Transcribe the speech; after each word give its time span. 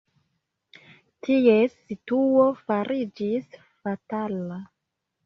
Ties 1.27 1.75
situo 1.89 2.45
fariĝis 2.71 3.59
fatala. 3.69 4.59